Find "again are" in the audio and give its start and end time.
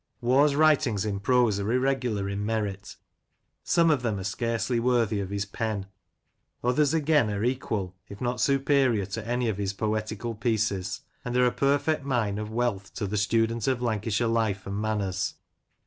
6.95-7.43